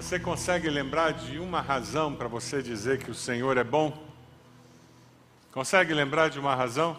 [0.00, 3.92] Você consegue lembrar de uma razão para você dizer que o Senhor é bom?
[5.52, 6.98] Consegue lembrar de uma razão?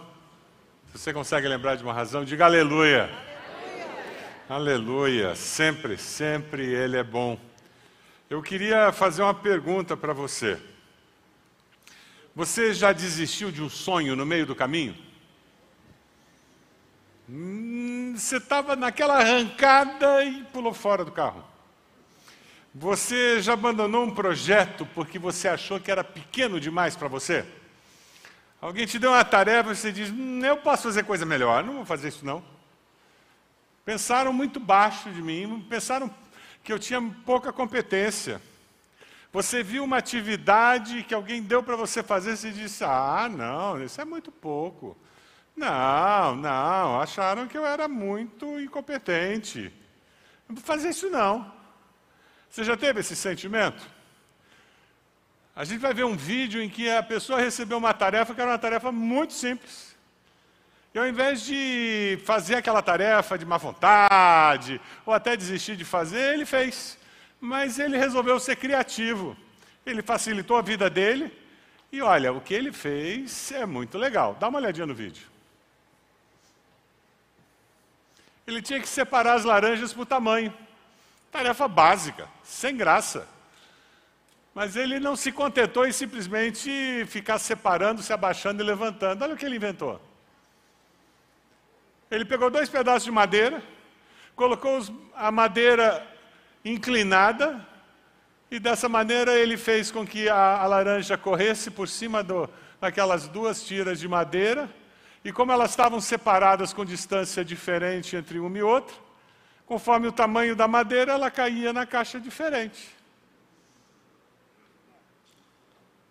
[0.92, 3.10] Se você consegue lembrar de uma razão, diga aleluia.
[4.48, 5.26] Aleluia.
[5.26, 5.36] aleluia.
[5.36, 7.40] Sempre, sempre Ele é bom.
[8.30, 10.60] Eu queria fazer uma pergunta para você.
[12.36, 14.96] Você já desistiu de um sonho no meio do caminho?
[17.28, 21.51] Hum, você estava naquela arrancada e pulou fora do carro.
[22.74, 27.46] Você já abandonou um projeto porque você achou que era pequeno demais para você?
[28.62, 31.74] Alguém te deu uma tarefa e você diz: hum, Eu posso fazer coisa melhor, não
[31.74, 32.42] vou fazer isso não.
[33.84, 36.10] Pensaram muito baixo de mim, pensaram
[36.64, 38.42] que eu tinha pouca competência.
[39.34, 44.00] Você viu uma atividade que alguém deu para você fazer e disse: Ah, não, isso
[44.00, 44.96] é muito pouco.
[45.58, 49.74] Não, não, acharam que eu era muito incompetente.
[50.48, 51.60] Não vou fazer isso não.
[52.52, 53.82] Você já teve esse sentimento?
[55.56, 58.52] A gente vai ver um vídeo em que a pessoa recebeu uma tarefa que era
[58.52, 59.96] uma tarefa muito simples.
[60.94, 66.34] E ao invés de fazer aquela tarefa de má vontade, ou até desistir de fazer,
[66.34, 66.98] ele fez.
[67.40, 69.38] Mas ele resolveu ser criativo.
[69.86, 71.32] Ele facilitou a vida dele.
[71.90, 74.36] E olha, o que ele fez é muito legal.
[74.38, 75.26] Dá uma olhadinha no vídeo.
[78.46, 80.54] Ele tinha que separar as laranjas por tamanho.
[81.32, 83.28] Tarefa básica, sem graça.
[84.54, 89.24] Mas ele não se contentou em simplesmente ficar separando, se abaixando e levantando.
[89.24, 90.02] Olha o que ele inventou.
[92.10, 93.64] Ele pegou dois pedaços de madeira,
[94.36, 94.82] colocou
[95.16, 96.06] a madeira
[96.66, 97.66] inclinada,
[98.50, 102.50] e dessa maneira ele fez com que a, laranja corresse por cima do,
[102.82, 104.70] daquelas duas tiras de madeira,
[105.24, 108.94] e como elas estavam separadas com distância diferente entre uma e outra,
[109.72, 112.94] conforme o tamanho da madeira, ela caía na caixa diferente.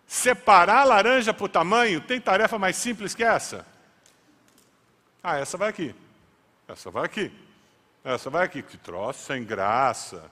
[0.07, 3.63] Separar a laranja por tamanho, tem tarefa mais simples que essa?
[5.21, 5.93] Ah, essa vai aqui.
[6.67, 7.31] Essa vai aqui.
[8.03, 8.63] Essa vai aqui.
[8.63, 10.23] Que troço sem graça.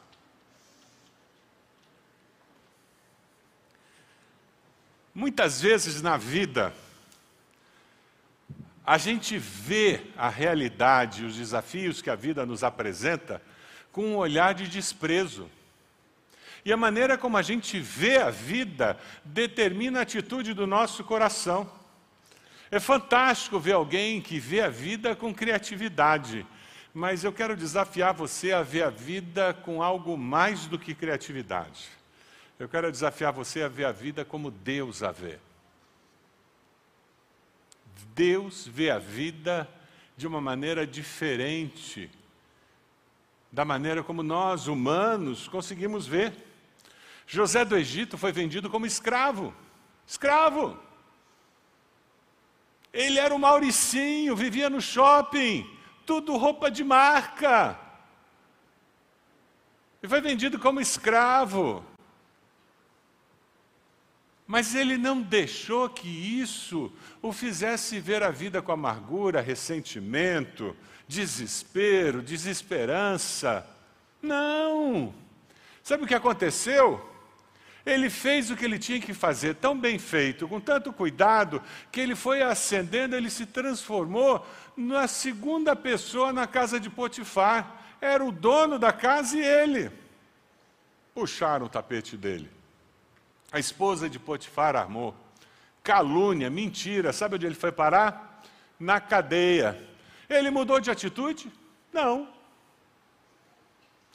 [5.14, 6.74] Muitas vezes na vida,
[8.90, 13.40] a gente vê a realidade, os desafios que a vida nos apresenta
[13.92, 15.48] com um olhar de desprezo.
[16.66, 21.72] E a maneira como a gente vê a vida determina a atitude do nosso coração.
[22.72, 26.44] É fantástico ver alguém que vê a vida com criatividade,
[26.92, 31.90] mas eu quero desafiar você a ver a vida com algo mais do que criatividade.
[32.58, 35.38] Eu quero desafiar você a ver a vida como Deus a vê.
[38.14, 39.70] Deus vê a vida
[40.18, 42.10] de uma maneira diferente
[43.52, 46.34] da maneira como nós, humanos, conseguimos ver.
[47.26, 49.54] José do Egito foi vendido como escravo.
[50.06, 50.78] Escravo.
[52.94, 55.70] Ele era o Mauricinho, vivia no shopping,
[56.06, 57.80] tudo roupa de marca.
[60.02, 61.84] E foi vendido como escravo.
[64.50, 70.76] Mas ele não deixou que isso o fizesse ver a vida com amargura, ressentimento,
[71.08, 73.64] desespero, desesperança.
[74.20, 75.14] Não!
[75.84, 77.00] Sabe o que aconteceu?
[77.86, 81.62] Ele fez o que ele tinha que fazer, tão bem feito, com tanto cuidado,
[81.92, 84.44] que ele foi ascendendo, ele se transformou
[84.76, 87.84] na segunda pessoa na casa de Potifar.
[88.02, 89.92] Era o dono da casa e ele.
[91.14, 92.58] Puxaram o tapete dele.
[93.52, 95.16] A esposa de Potifar armou.
[95.84, 97.12] Calúnia, mentira.
[97.12, 98.44] Sabe onde ele foi parar?
[98.80, 99.82] Na cadeia.
[100.30, 101.52] Ele mudou de atitude?
[101.92, 102.28] Não.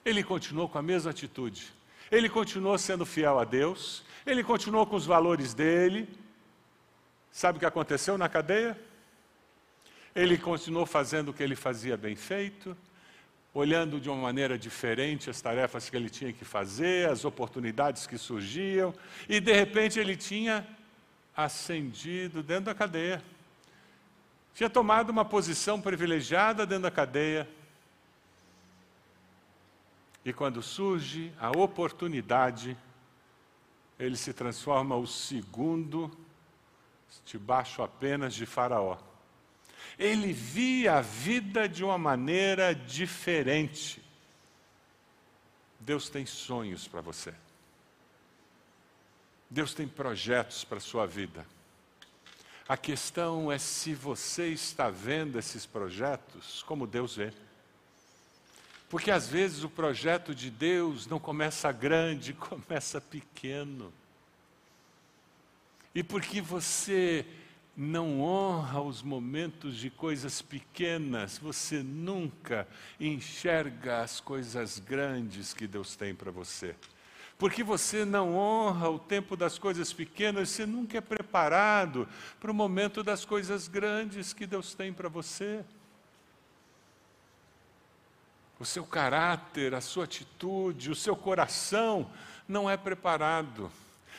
[0.05, 1.73] Ele continuou com a mesma atitude.
[2.11, 4.05] Ele continuou sendo fiel a Deus.
[4.25, 6.09] Ele continuou com os valores dele.
[7.33, 8.79] Sabe o que aconteceu na cadeia?
[10.15, 12.77] Ele continuou fazendo o que ele fazia bem feito
[13.55, 18.19] olhando de uma maneira diferente as tarefas que ele tinha que fazer, as oportunidades que
[18.19, 18.93] surgiam,
[19.29, 20.67] e de repente ele tinha
[21.37, 23.23] ascendido dentro da cadeia.
[24.55, 27.49] Tinha tomado uma posição privilegiada dentro da cadeia.
[30.25, 32.77] E quando surge a oportunidade,
[33.99, 36.11] ele se transforma o segundo
[37.25, 38.99] debaixo apenas de Faraó
[39.99, 44.03] ele via a vida de uma maneira diferente.
[45.79, 47.35] Deus tem sonhos para você.
[49.49, 51.47] Deus tem projetos para a sua vida.
[52.67, 57.33] A questão é se você está vendo esses projetos como Deus vê.
[58.89, 63.93] Porque às vezes o projeto de Deus não começa grande, começa pequeno.
[65.95, 67.27] E porque você
[67.77, 72.69] não honra os momentos de coisas pequenas, você nunca
[73.01, 76.77] enxerga as coisas grandes que Deus tem para você.
[77.37, 82.55] Porque você não honra o tempo das coisas pequenas, você nunca é preparado para o
[82.55, 85.65] momento das coisas grandes que Deus tem para você.
[88.59, 92.09] O seu caráter, a sua atitude, o seu coração
[92.47, 93.71] não é preparado.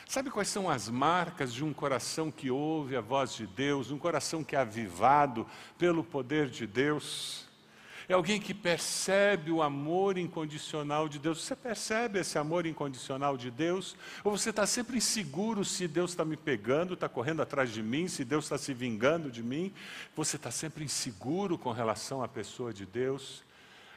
[0.08, 3.98] Sabe quais são as marcas de um coração que ouve a voz de Deus, um
[3.98, 5.44] coração que é avivado
[5.76, 7.44] pelo poder de Deus?
[8.08, 11.42] É alguém que percebe o amor incondicional de Deus.
[11.42, 13.96] Você percebe esse amor incondicional de Deus?
[14.22, 18.06] Ou você está sempre inseguro se Deus está me pegando, está correndo atrás de mim,
[18.06, 19.72] se Deus está se vingando de mim?
[20.14, 23.42] Você está sempre inseguro com relação à pessoa de Deus?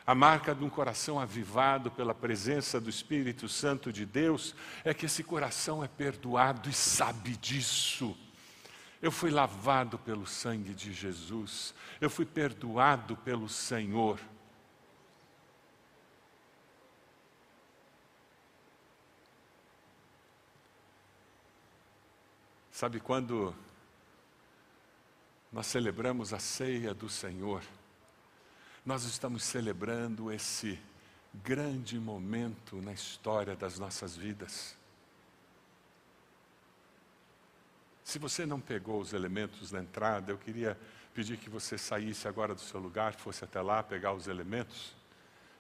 [0.09, 5.05] A marca de um coração avivado pela presença do Espírito Santo de Deus é que
[5.05, 8.17] esse coração é perdoado e sabe disso.
[9.03, 14.19] Eu fui lavado pelo sangue de Jesus, eu fui perdoado pelo Senhor.
[22.71, 23.53] Sabe quando
[25.51, 27.61] nós celebramos a ceia do Senhor?
[28.85, 30.79] Nós estamos celebrando esse
[31.33, 34.75] grande momento na história das nossas vidas.
[38.03, 40.77] Se você não pegou os elementos na entrada, eu queria
[41.13, 44.95] pedir que você saísse agora do seu lugar, fosse até lá pegar os elementos,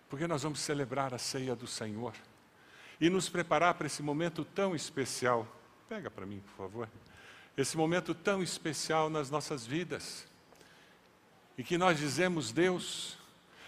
[0.09, 2.13] porque nós vamos celebrar a ceia do Senhor
[2.99, 5.47] e nos preparar para esse momento tão especial.
[5.87, 6.89] Pega para mim, por favor.
[7.55, 10.25] Esse momento tão especial nas nossas vidas.
[11.59, 13.17] E que nós dizemos, Deus,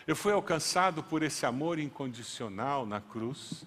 [0.08, 3.66] eu fui alcançado por esse amor incondicional na cruz.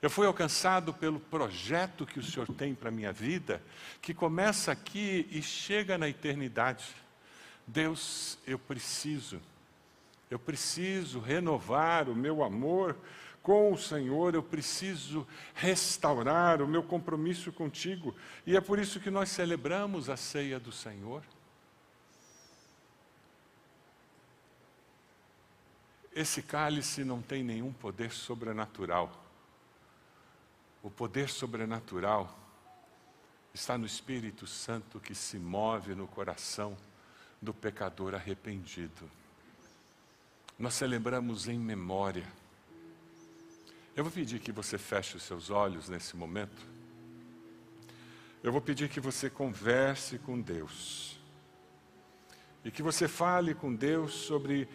[0.00, 3.62] Eu fui alcançado pelo projeto que o Senhor tem para a minha vida,
[4.00, 6.86] que começa aqui e chega na eternidade.
[7.66, 9.38] Deus, eu preciso,
[10.30, 12.96] eu preciso renovar o meu amor
[13.42, 18.16] com o Senhor, eu preciso restaurar o meu compromisso contigo.
[18.46, 21.22] E é por isso que nós celebramos a ceia do Senhor.
[26.14, 29.12] Esse cálice não tem nenhum poder sobrenatural.
[30.82, 32.36] O poder sobrenatural
[33.54, 36.76] está no Espírito Santo que se move no coração
[37.40, 39.10] do pecador arrependido.
[40.58, 42.26] Nós celebramos em memória.
[43.96, 46.66] Eu vou pedir que você feche os seus olhos nesse momento.
[48.42, 51.18] Eu vou pedir que você converse com Deus.
[52.64, 54.68] E que você fale com Deus sobre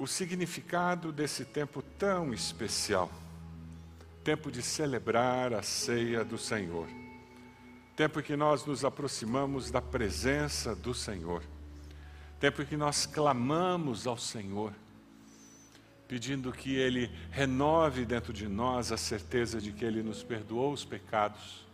[0.00, 3.12] o significado desse tempo tão especial
[4.24, 6.88] tempo de celebrar a ceia do Senhor,
[7.94, 11.42] tempo que nós nos aproximamos da presença do Senhor,
[12.38, 14.72] tempo que nós clamamos ao Senhor,
[16.08, 20.84] pedindo que Ele renove dentro de nós a certeza de que Ele nos perdoou os
[20.84, 21.66] pecados,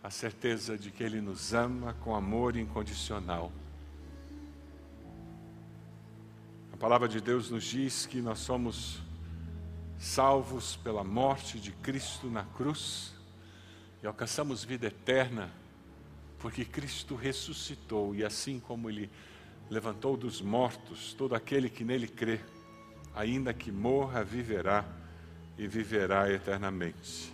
[0.00, 3.50] a certeza de que Ele nos ama com amor incondicional
[6.80, 9.02] palavra de Deus nos diz que nós somos
[9.98, 13.12] salvos pela morte de Cristo na cruz
[14.02, 15.50] e alcançamos vida eterna
[16.38, 19.10] porque Cristo ressuscitou e assim como Ele
[19.68, 22.40] levantou dos mortos, todo aquele que nele crê,
[23.14, 24.82] ainda que morra, viverá
[25.58, 27.30] e viverá eternamente.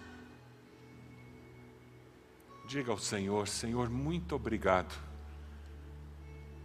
[2.67, 4.93] Diga ao Senhor: Senhor, muito obrigado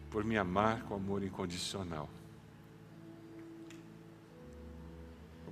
[0.09, 2.09] por me amar com amor incondicional.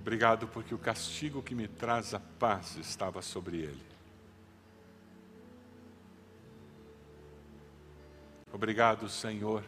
[0.02, 3.90] Obrigado porque o castigo que me traz a paz estava sobre ele.
[8.52, 9.64] Obrigado, Senhor,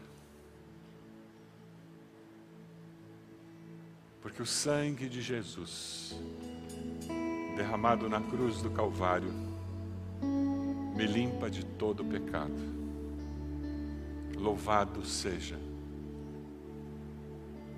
[4.22, 6.16] porque o sangue de Jesus,
[7.56, 9.32] derramado na cruz do Calvário,
[10.96, 12.72] me limpa de todo pecado.
[14.36, 15.60] Louvado seja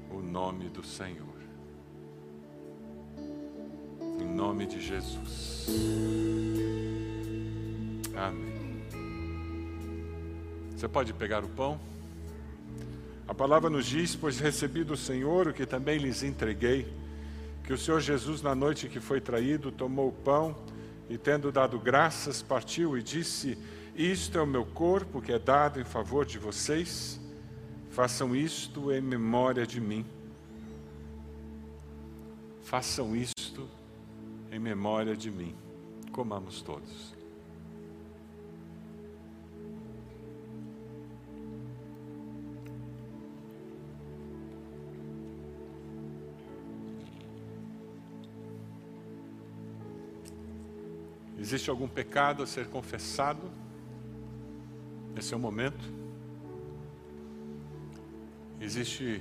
[0.09, 1.32] o nome do Senhor.
[4.33, 5.67] Nome de Jesus.
[8.15, 8.83] Amém.
[10.75, 11.79] Você pode pegar o pão?
[13.27, 16.91] A palavra nos diz: Pois recebi do Senhor o que também lhes entreguei,
[17.63, 20.55] que o Senhor Jesus, na noite que foi traído, tomou o pão
[21.09, 23.57] e, tendo dado graças, partiu e disse:
[23.95, 27.19] Isto é o meu corpo que é dado em favor de vocês,
[27.91, 30.03] façam isto em memória de mim.
[32.63, 33.69] Façam isto
[34.53, 35.55] em memória de mim.
[36.11, 37.11] Comamos todos.
[51.39, 53.41] Existe algum pecado a ser confessado?
[55.17, 55.83] Esse é o momento.
[58.61, 59.19] Existe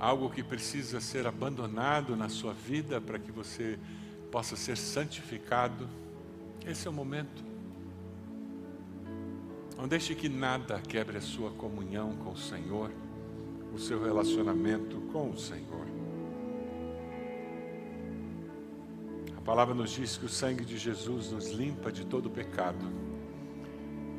[0.00, 3.78] algo que precisa ser abandonado na sua vida para que você
[4.34, 5.88] possa ser santificado?
[6.66, 7.44] Esse é o momento.
[9.78, 12.90] Não deixe que nada quebre a sua comunhão com o Senhor,
[13.72, 15.86] o seu relacionamento com o Senhor.
[19.36, 22.84] A palavra nos diz que o sangue de Jesus nos limpa de todo pecado.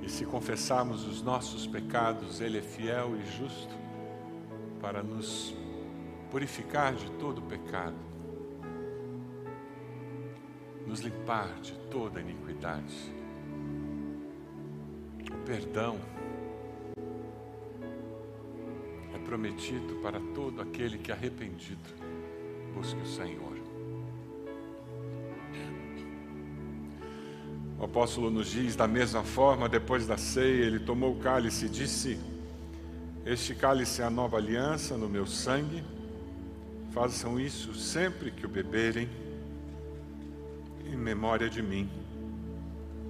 [0.01, 3.75] E se confessarmos os nossos pecados, Ele é fiel e justo
[4.79, 5.53] para nos
[6.31, 8.14] purificar de todo pecado,
[10.85, 12.95] nos limpar de toda iniquidade.
[15.31, 15.97] O perdão
[19.13, 22.05] é prometido para todo aquele que arrependido
[22.75, 23.55] busque o Senhor.
[27.79, 31.69] O apóstolo nos diz, da mesma forma, depois da ceia, ele tomou o cálice e
[31.69, 32.19] disse:
[33.25, 35.83] Este cálice é a nova aliança no meu sangue.
[36.91, 39.24] Façam isso sempre que o beberem, em
[41.05, 41.87] memória de mim.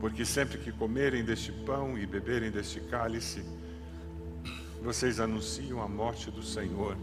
[0.02, 3.42] Porque sempre que comerem deste pão e beberem deste cálice,
[4.84, 6.98] vocês anunciam a morte do Senhor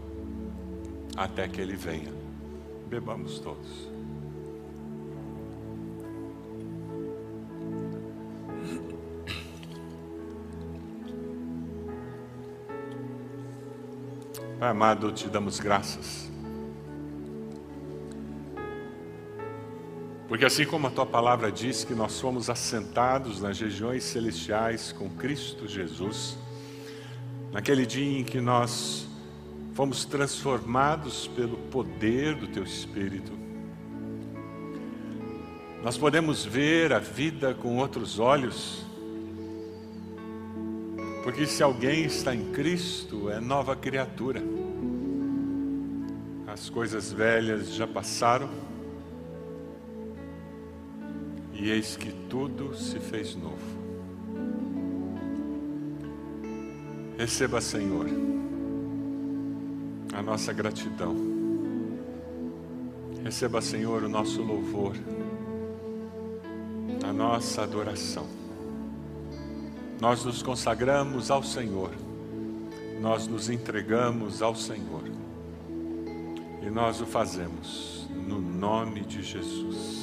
[1.17, 2.13] até que ele venha.
[2.87, 3.91] Bebamos todos.
[14.59, 16.32] Pai amado, te damos graças.
[20.33, 25.07] Porque assim como a tua palavra diz que nós somos assentados nas regiões celestiais com
[25.07, 26.35] Cristo Jesus,
[27.51, 29.07] naquele dia em que nós
[29.75, 33.31] fomos transformados pelo poder do teu Espírito,
[35.83, 38.83] nós podemos ver a vida com outros olhos,
[41.23, 44.41] porque se alguém está em Cristo, é nova criatura.
[46.47, 48.49] As coisas velhas já passaram,
[51.63, 53.55] e eis que tudo se fez novo.
[57.17, 58.05] Receba, Senhor,
[60.13, 61.15] a nossa gratidão.
[63.23, 64.93] Receba, Senhor, o nosso louvor,
[67.01, 68.27] a nossa adoração.
[70.01, 71.91] Nós nos consagramos ao Senhor,
[72.99, 75.03] nós nos entregamos ao Senhor
[76.61, 80.02] e nós o fazemos no nome de Jesus.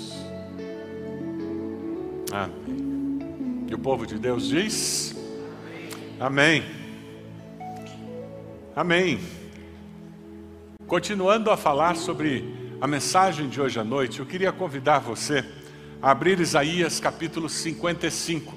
[2.32, 3.66] Amém.
[3.68, 5.16] E o povo de Deus diz:
[6.18, 6.64] Amém.
[8.74, 9.20] Amém.
[10.86, 15.44] Continuando a falar sobre a mensagem de hoje à noite, eu queria convidar você
[16.00, 18.56] a abrir Isaías capítulo 55.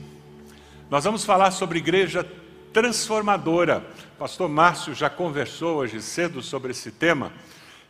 [0.89, 2.23] Nós vamos falar sobre igreja
[2.71, 3.83] transformadora.
[4.19, 7.33] Pastor Márcio já conversou hoje cedo sobre esse tema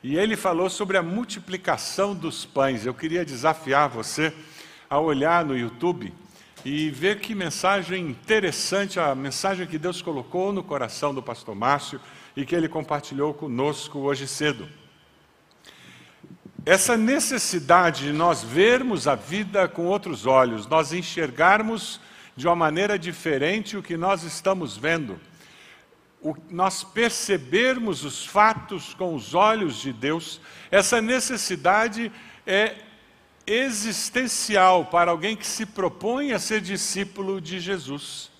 [0.01, 2.85] e ele falou sobre a multiplicação dos pães.
[2.85, 4.33] Eu queria desafiar você
[4.93, 6.13] a olhar no YouTube
[6.63, 11.99] e ver que mensagem interessante, a mensagem que Deus colocou no coração do pastor Márcio
[12.37, 14.69] e que ele compartilhou conosco hoje cedo.
[16.63, 21.99] Essa necessidade de nós vermos a vida com outros olhos, nós enxergarmos
[22.35, 25.19] de uma maneira diferente o que nós estamos vendo.
[26.21, 32.11] O, nós percebermos os fatos com os olhos de Deus, essa necessidade
[32.45, 32.75] é
[33.45, 38.31] existencial para alguém que se propõe a ser discípulo de Jesus.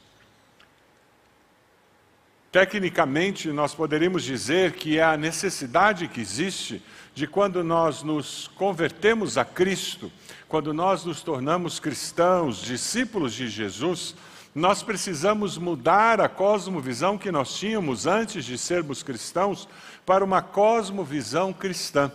[2.52, 6.84] Tecnicamente, nós poderíamos dizer que é a necessidade que existe
[7.16, 10.12] de quando nós nos convertemos a Cristo,
[10.48, 14.16] quando nós nos tornamos cristãos, discípulos de Jesus,
[14.54, 19.68] nós precisamos mudar a cosmovisão que nós tínhamos antes de sermos cristãos
[20.06, 22.12] para uma cosmovisão cristã.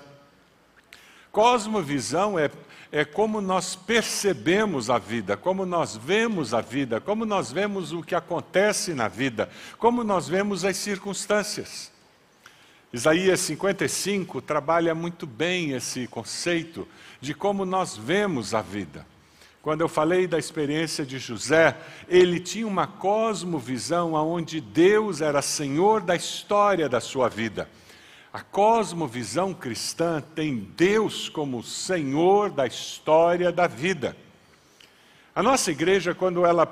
[1.32, 2.48] Cosmovisão é,
[2.90, 8.02] é como nós percebemos a vida, como nós vemos a vida, como nós vemos o
[8.02, 11.92] que acontece na vida, como nós vemos as circunstâncias.
[12.90, 16.88] Isaías 55 trabalha muito bem esse conceito
[17.20, 19.06] de como nós vemos a vida.
[19.60, 21.76] Quando eu falei da experiência de José,
[22.08, 27.68] ele tinha uma cosmovisão onde Deus era senhor da história da sua vida.
[28.38, 34.16] A cosmovisão cristã tem Deus como Senhor da história da vida.
[35.34, 36.64] A nossa igreja, quando ela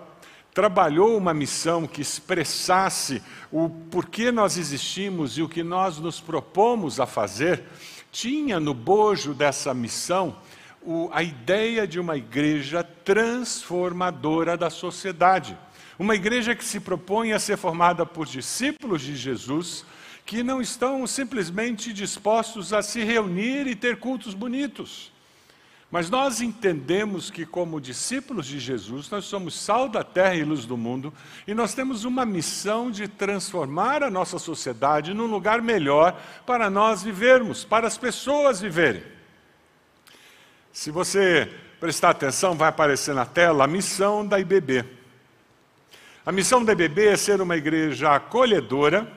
[0.55, 3.21] trabalhou uma missão que expressasse
[3.51, 7.65] o porquê nós existimos e o que nós nos propomos a fazer,
[8.13, 10.37] tinha no bojo dessa missão
[10.81, 15.59] o, a ideia de uma igreja transformadora da sociedade.
[15.99, 19.85] Uma igreja que se propõe a ser formada por discípulos de Jesus,
[20.26, 25.12] que não estão simplesmente dispostos a se reunir e ter cultos bonitos
[25.90, 30.66] mas nós entendemos que, como discípulos de Jesus, nós somos sal da terra e luz
[30.66, 31.14] do mundo,
[31.47, 37.02] e nós temos uma missão de transformar a nossa sociedade num lugar melhor para nós
[37.02, 39.02] vivermos, para as pessoas viverem.
[40.73, 44.85] Se você prestar atenção, vai aparecer na tela a missão da IBB.
[46.25, 49.11] A missão da IBB é ser uma igreja acolhedora,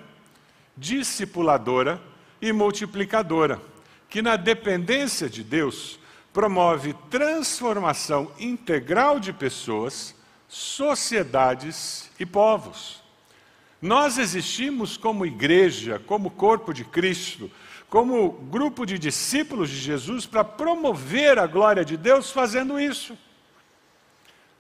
[0.80, 2.02] discipuladora
[2.42, 3.62] e multiplicadora,
[4.10, 6.00] que na dependência de Deus
[6.32, 10.16] promove transformação integral de pessoas,
[10.48, 13.04] sociedades e povos.
[13.82, 17.52] Nós existimos como igreja, como corpo de Cristo,
[17.90, 23.18] como grupo de discípulos de Jesus para promover a glória de Deus fazendo isso.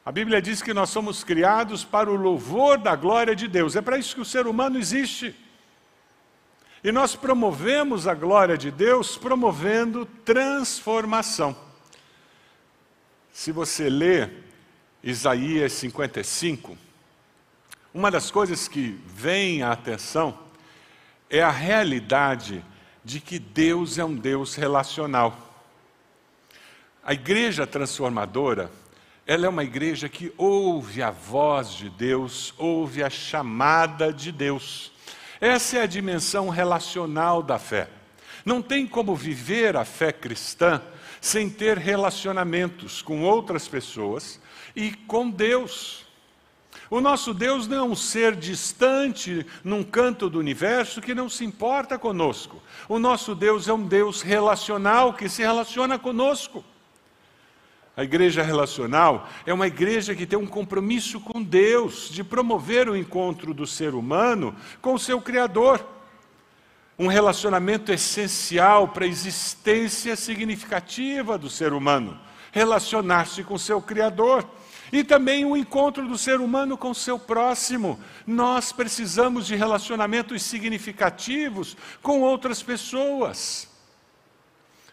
[0.05, 3.75] A Bíblia diz que nós somos criados para o louvor da glória de Deus.
[3.75, 5.35] É para isso que o ser humano existe.
[6.83, 11.55] E nós promovemos a glória de Deus promovendo transformação.
[13.33, 14.29] Se você lê
[15.03, 16.77] Isaías 55,
[17.93, 20.37] uma das coisas que vem à atenção
[21.29, 22.63] é a realidade
[23.03, 25.49] de que Deus é um Deus relacional.
[27.03, 28.71] A igreja transformadora,
[29.25, 34.91] ela é uma igreja que ouve a voz de Deus, ouve a chamada de Deus.
[35.41, 37.89] Essa é a dimensão relacional da fé.
[38.43, 40.81] Não tem como viver a fé cristã
[41.21, 44.39] sem ter relacionamentos com outras pessoas
[44.75, 46.05] e com Deus.
[46.89, 51.45] O nosso Deus não é um ser distante num canto do universo que não se
[51.45, 52.61] importa conosco.
[52.87, 56.65] O nosso Deus é um Deus relacional que se relaciona conosco.
[57.99, 62.95] A igreja relacional é uma igreja que tem um compromisso com Deus, de promover o
[62.95, 65.85] encontro do ser humano com o seu Criador.
[66.97, 72.17] Um relacionamento essencial para a existência significativa do ser humano.
[72.53, 74.49] Relacionar-se com seu Criador.
[74.93, 77.99] E também o encontro do ser humano com seu próximo.
[78.25, 83.67] Nós precisamos de relacionamentos significativos com outras pessoas.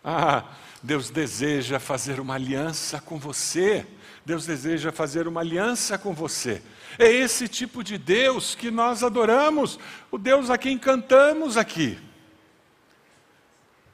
[0.03, 0.43] Ah,
[0.87, 3.85] Deus deseja fazer uma aliança com você.
[4.25, 6.63] Deus deseja fazer uma aliança com você.
[6.97, 9.81] É esse tipo de Deus que nós adoramos,
[10.13, 11.99] o Deus a quem cantamos aqui.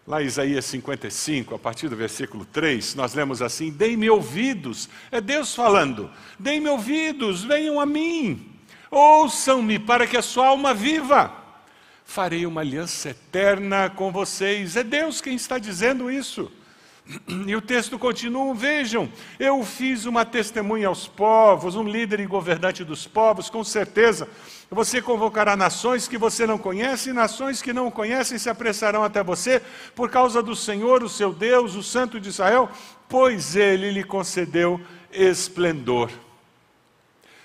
[0.07, 5.19] Lá em Isaías 55, a partir do versículo 3, nós lemos assim: Deem-me ouvidos, é
[5.19, 8.55] Deus falando, deem-me ouvidos, venham a mim,
[8.91, 11.33] ouçam-me para que a sua alma viva.
[12.05, 14.77] Farei uma aliança eterna com vocês.
[14.77, 16.53] É Deus quem está dizendo isso.
[17.47, 22.85] E o texto continua: vejam, eu fiz uma testemunha aos povos, um líder e governante
[22.85, 24.29] dos povos, com certeza.
[24.71, 29.23] Você convocará nações que você não conhece, e nações que não conhecem se apressarão até
[29.23, 29.61] você,
[29.95, 32.71] por causa do Senhor, o seu Deus, o Santo de Israel,
[33.09, 34.81] pois ele lhe concedeu
[35.13, 36.11] esplendor.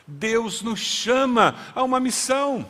[0.08, 2.66] Deus nos chama a uma missão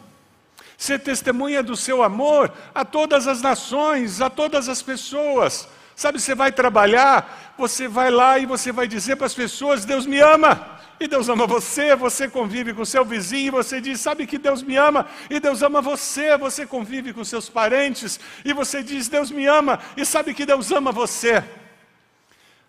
[0.76, 5.67] ser testemunha do seu amor a todas as nações, a todas as pessoas.
[5.97, 10.05] Sabe, você vai trabalhar, você vai lá e você vai dizer para as pessoas: Deus
[10.05, 10.77] me ama.
[10.99, 14.62] E Deus ama você, você convive com seu vizinho, e você diz: Sabe que Deus
[14.62, 19.31] me ama, e Deus ama você, você convive com seus parentes, e você diz: Deus
[19.31, 21.43] me ama, e sabe que Deus ama você.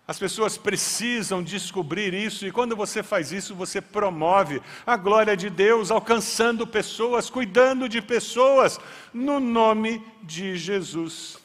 [0.07, 5.51] As pessoas precisam descobrir isso, e quando você faz isso, você promove a glória de
[5.51, 8.79] Deus, alcançando pessoas, cuidando de pessoas,
[9.13, 11.37] no nome de Jesus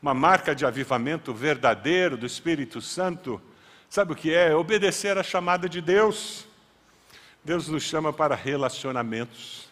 [0.00, 3.40] uma marca de avivamento verdadeiro do Espírito Santo,
[3.88, 4.54] sabe o que é?
[4.54, 6.46] Obedecer à chamada de Deus.
[7.44, 9.67] Deus nos chama para relacionamentos.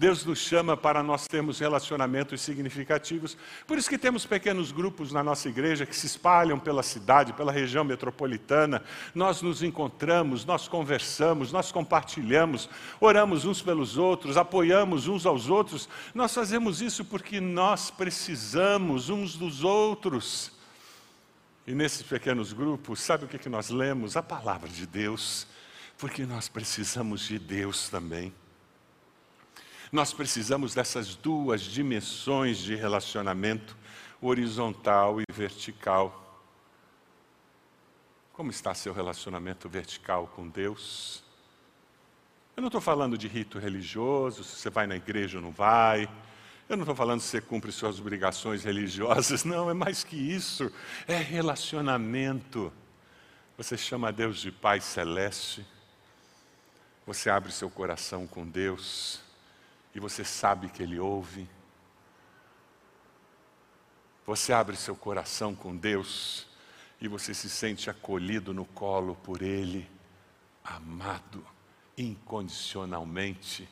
[0.00, 3.36] Deus nos chama para nós termos relacionamentos significativos.
[3.66, 7.52] Por isso que temos pequenos grupos na nossa igreja que se espalham pela cidade, pela
[7.52, 8.82] região metropolitana.
[9.14, 12.66] Nós nos encontramos, nós conversamos, nós compartilhamos,
[12.98, 15.86] oramos uns pelos outros, apoiamos uns aos outros.
[16.14, 20.50] Nós fazemos isso porque nós precisamos uns dos outros.
[21.66, 24.16] E nesses pequenos grupos, sabe o que, nós lemos?
[24.16, 25.46] A palavra de Deus,
[25.98, 28.32] porque nós precisamos de Deus também.
[29.92, 33.76] Nós precisamos dessas duas dimensões de relacionamento.
[34.22, 36.42] horizontal e vertical.
[38.34, 41.24] Como está seu relacionamento vertical com Deus?
[42.54, 46.02] Eu não estou falando de rito religioso, se você vai na igreja ou não vai.
[46.68, 50.70] Eu não estou falando se você cumpre suas obrigações religiosas, não, é mais que isso.
[51.08, 52.70] É relacionamento.
[53.56, 55.66] Você chama Deus de Pai Celeste.
[57.06, 59.29] Você abre seu coração com Deus
[59.94, 61.48] e você sabe que Ele ouve.
[64.26, 66.46] Você abre seu coração com Deus
[67.00, 69.90] e você se sente acolhido no colo por Ele,
[70.62, 71.44] amado
[71.96, 73.68] incondicionalmente.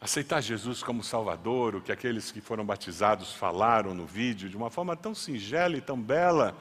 [0.00, 4.70] Aceitar Jesus como Salvador, o que aqueles que foram batizados falaram no vídeo, de uma
[4.70, 6.56] forma tão singela e tão bela,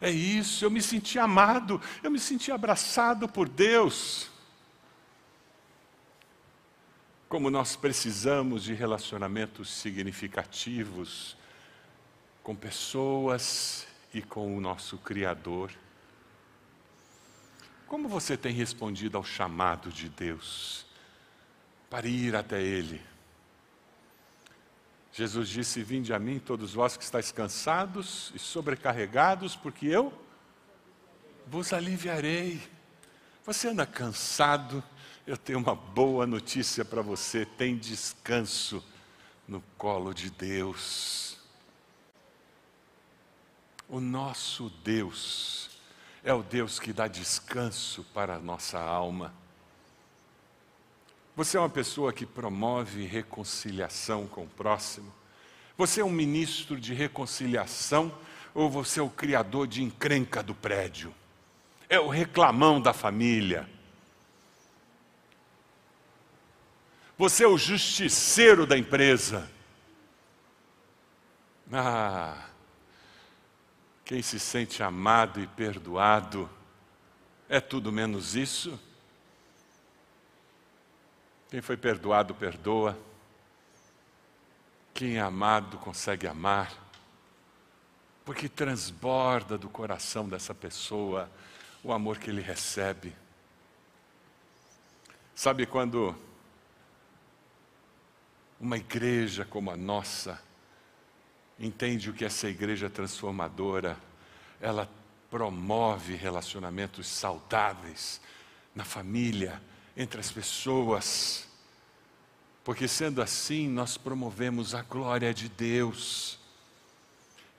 [0.00, 4.30] é isso, eu me senti amado, eu me senti abraçado por Deus.
[7.34, 11.36] Como nós precisamos de relacionamentos significativos
[12.44, 15.72] com pessoas e com o nosso Criador.
[17.88, 20.86] Como você tem respondido ao chamado de Deus
[21.90, 23.02] para ir até Ele?
[25.12, 30.12] Jesus disse: Vinde a mim, todos vós que estáis cansados e sobrecarregados, porque eu
[31.48, 32.62] vos aliviarei.
[33.44, 34.84] Você anda cansado?
[35.26, 38.84] Eu tenho uma boa notícia para você: tem descanso
[39.48, 41.38] no colo de Deus.
[43.88, 45.70] O nosso Deus
[46.22, 49.32] é o Deus que dá descanso para a nossa alma.
[51.34, 55.10] Você é uma pessoa que promove reconciliação com o próximo?
[55.76, 58.12] Você é um ministro de reconciliação
[58.54, 61.14] ou você é o criador de encrenca do prédio?
[61.88, 63.73] É o reclamão da família?
[67.16, 69.48] Você é o justiceiro da empresa?
[71.72, 72.48] Ah,
[74.04, 76.50] quem se sente amado e perdoado
[77.48, 78.78] é tudo menos isso.
[81.50, 82.98] Quem foi perdoado, perdoa.
[84.92, 86.72] Quem é amado consegue amar,
[88.24, 91.30] porque transborda do coração dessa pessoa
[91.82, 93.14] o amor que ele recebe.
[95.34, 96.16] Sabe quando
[98.64, 100.40] uma igreja como a nossa
[101.60, 103.94] entende o que essa igreja transformadora,
[104.58, 104.90] ela
[105.30, 108.22] promove relacionamentos saudáveis
[108.74, 109.62] na família,
[109.94, 111.46] entre as pessoas.
[112.64, 116.38] Porque sendo assim, nós promovemos a glória de Deus.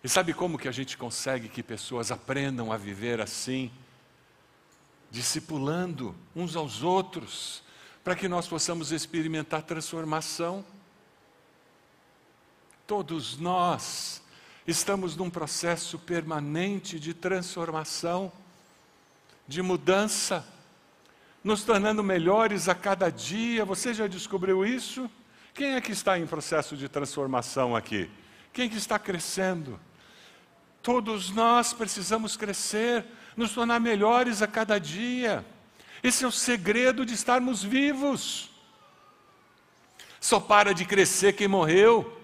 [0.04, 3.72] E sabe como que a gente consegue que pessoas aprendam a viver assim?
[5.12, 7.62] Discipulando uns aos outros,
[8.04, 10.66] para que nós possamos experimentar transformação.
[12.88, 14.22] Todos nós
[14.68, 18.32] estamos num processo permanente de transformação,
[19.48, 20.46] de mudança
[21.44, 23.66] nos tornando melhores a cada dia.
[23.66, 25.10] Você já descobriu isso?
[25.54, 28.10] Quem é que está em processo de transformação aqui?
[28.54, 29.80] Quem que está crescendo?
[30.84, 33.04] Todos nós precisamos crescer,
[33.36, 35.44] nos tornar melhores a cada dia.
[36.04, 38.52] Esse é o segredo de estarmos vivos.
[40.20, 42.15] Só para de crescer quem morreu.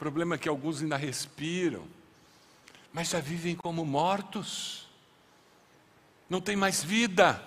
[0.00, 1.86] O problema é que alguns ainda respiram,
[2.90, 4.88] mas já vivem como mortos
[6.26, 7.44] não tem mais vida.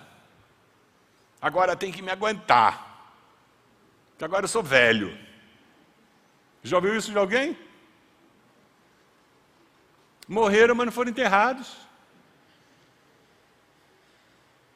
[1.42, 3.12] Agora tem que me aguentar.
[4.12, 5.18] Porque agora eu sou velho.
[6.62, 7.58] Já ouviu isso de alguém?
[10.28, 11.76] Morreram, mas não foram enterrados.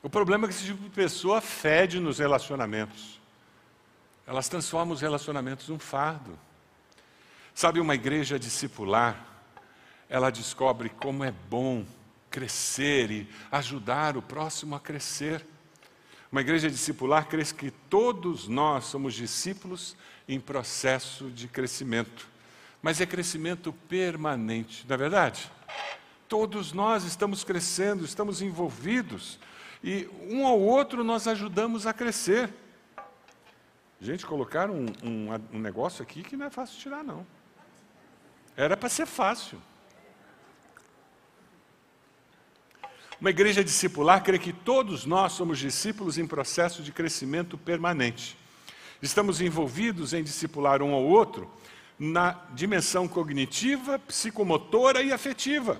[0.01, 3.21] O problema é que esse tipo de pessoa fede nos relacionamentos.
[4.25, 6.46] Elas transformam os relacionamentos num fardo.
[7.57, 9.25] Sabe, uma igreja discipular,
[10.07, 11.87] ela descobre como é bom
[12.29, 15.43] crescer e ajudar o próximo a crescer.
[16.31, 22.27] Uma igreja discipular crê que todos nós somos discípulos em processo de crescimento,
[22.79, 25.51] mas é crescimento permanente, não é verdade?
[26.29, 29.39] Todos nós estamos crescendo, estamos envolvidos
[29.83, 32.53] e um ao outro nós ajudamos a crescer.
[33.99, 37.25] Gente, colocaram um, um, um negócio aqui que não é fácil tirar, não.
[38.57, 39.61] Era para ser fácil.
[43.21, 48.35] Uma igreja discipular crê que todos nós somos discípulos em processo de crescimento permanente.
[48.99, 51.49] Estamos envolvidos em discipular um ao outro
[51.99, 55.79] na dimensão cognitiva, psicomotora e afetiva.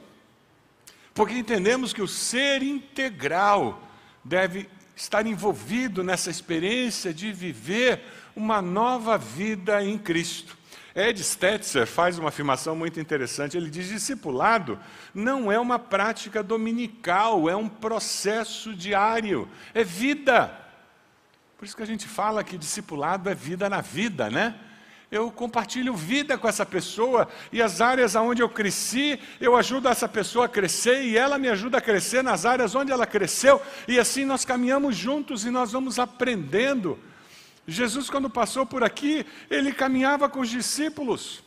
[1.16, 3.82] Porque entendemos que o ser integral
[4.24, 8.04] deve estar envolvido nessa experiência de viver
[8.36, 10.58] uma nova vida em Cristo.
[10.98, 13.56] Ed Stetzer faz uma afirmação muito interessante.
[13.56, 14.80] Ele diz: discipulado
[15.14, 20.52] não é uma prática dominical, é um processo diário, é vida.
[21.56, 24.56] Por isso que a gente fala que discipulado é vida na vida, né?
[25.12, 30.10] Eu compartilho vida com essa pessoa e as áreas onde eu cresci, eu ajudo essa
[30.10, 34.00] pessoa a crescer e ela me ajuda a crescer nas áreas onde ela cresceu, e
[34.00, 37.00] assim nós caminhamos juntos e nós vamos aprendendo.
[37.68, 41.44] Jesus, quando passou por aqui, ele caminhava com os discípulos.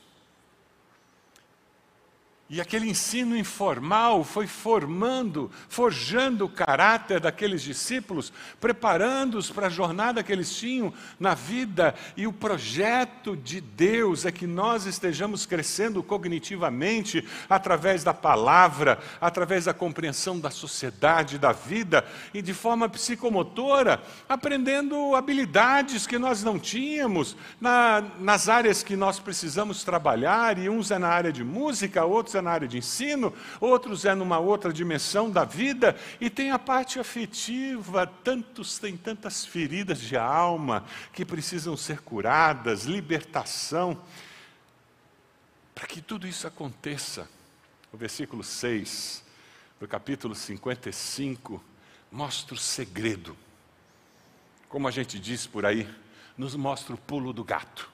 [2.52, 10.20] E aquele ensino informal foi formando, forjando o caráter daqueles discípulos, preparando-os para a jornada
[10.20, 11.94] que eles tinham na vida.
[12.16, 19.66] E o projeto de Deus é que nós estejamos crescendo cognitivamente através da palavra, através
[19.66, 26.58] da compreensão da sociedade, da vida, e de forma psicomotora, aprendendo habilidades que nós não
[26.58, 32.04] tínhamos na, nas áreas que nós precisamos trabalhar, e uns é na área de música,
[32.04, 36.50] outros é na área de ensino, outros é numa outra dimensão da vida, e tem
[36.50, 44.00] a parte afetiva, tantos têm tantas feridas de alma que precisam ser curadas, libertação.
[45.74, 47.28] Para que tudo isso aconteça,
[47.92, 49.24] o versículo 6
[49.80, 51.62] do capítulo 55
[52.12, 53.36] mostra o segredo.
[54.68, 55.88] Como a gente diz por aí,
[56.36, 57.90] nos mostra o pulo do gato.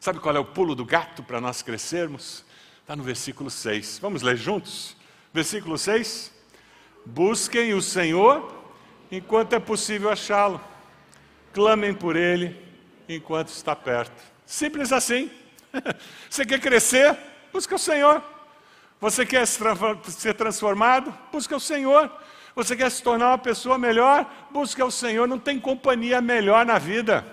[0.00, 2.44] Sabe qual é o pulo do gato para nós crescermos?
[2.82, 4.00] Está no versículo 6.
[4.00, 4.96] Vamos ler juntos?
[5.32, 6.32] Versículo 6.
[7.06, 8.52] Busquem o Senhor
[9.10, 10.60] enquanto é possível achá-lo.
[11.52, 12.60] Clamem por Ele
[13.08, 14.20] enquanto está perto.
[14.44, 15.30] Simples assim.
[16.28, 17.16] Você quer crescer?
[17.52, 18.22] Busca o Senhor.
[19.00, 21.16] Você quer ser transformado?
[21.30, 22.10] Busca o Senhor.
[22.54, 24.28] Você quer se tornar uma pessoa melhor?
[24.50, 25.28] Busca o Senhor.
[25.28, 27.24] Não tem companhia melhor na vida.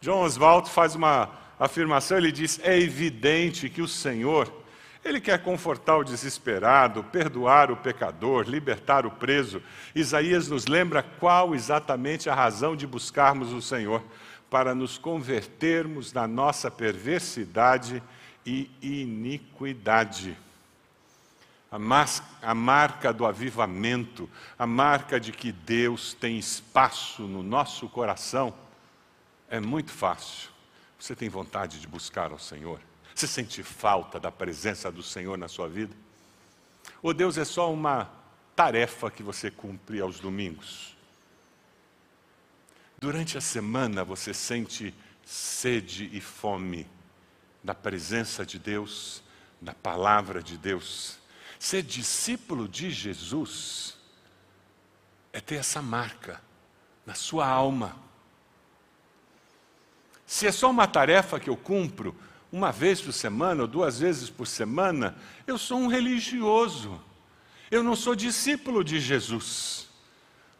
[0.00, 4.52] John Oswald faz uma afirmação, ele diz: é evidente que o Senhor,
[5.04, 9.62] ele quer confortar o desesperado, perdoar o pecador, libertar o preso.
[9.94, 14.02] Isaías nos lembra qual exatamente a razão de buscarmos o Senhor
[14.50, 18.02] para nos convertermos da nossa perversidade
[18.44, 20.36] e iniquidade.
[21.70, 21.78] A,
[22.42, 28.52] a, marca do avivamento, a marca de que Deus tem espaço no nosso coração,
[29.48, 30.51] é muito fácil.
[31.02, 32.80] Você tem vontade de buscar ao Senhor?
[33.12, 35.92] Você sente falta da presença do Senhor na sua vida?
[37.02, 38.08] Ou Deus é só uma
[38.54, 40.96] tarefa que você cumpre aos domingos?
[43.00, 46.86] Durante a semana você sente sede e fome
[47.64, 49.24] da presença de Deus,
[49.60, 51.18] da palavra de Deus.
[51.58, 53.98] Ser discípulo de Jesus
[55.32, 56.40] é ter essa marca
[57.04, 58.11] na sua alma
[60.32, 62.16] se é só uma tarefa que eu cumpro
[62.50, 65.14] uma vez por semana ou duas vezes por semana,
[65.46, 66.98] eu sou um religioso.
[67.70, 69.90] Eu não sou discípulo de Jesus.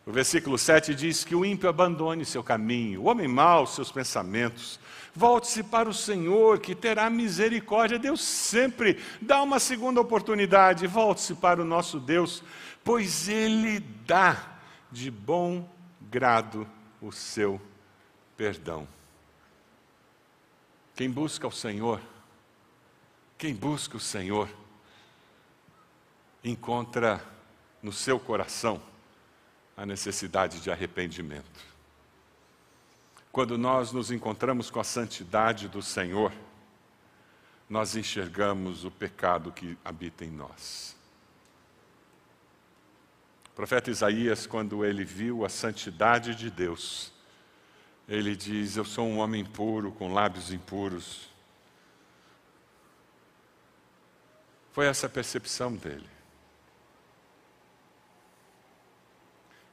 [0.04, 4.78] O versículo 7 diz que o ímpio abandone seu caminho, o homem mau seus pensamentos.
[5.14, 7.98] Volte-se para o Senhor, que terá misericórdia.
[7.98, 10.86] Deus sempre dá uma segunda oportunidade.
[10.86, 12.44] Volte-se para o nosso Deus,
[12.84, 14.36] pois Ele dá
[14.90, 15.66] de bom
[16.10, 16.68] grado
[17.00, 17.58] o seu
[18.36, 18.86] perdão.
[20.94, 22.00] Quem busca o Senhor,
[23.38, 24.48] quem busca o Senhor,
[26.44, 27.24] encontra
[27.82, 28.82] no seu coração
[29.76, 31.72] a necessidade de arrependimento.
[33.30, 36.32] Quando nós nos encontramos com a santidade do Senhor,
[37.68, 40.94] nós enxergamos o pecado que habita em nós.
[43.46, 47.11] O profeta Isaías, quando ele viu a santidade de Deus,
[48.12, 51.30] ele diz: Eu sou um homem puro, com lábios impuros.
[54.70, 56.08] Foi essa a percepção dele.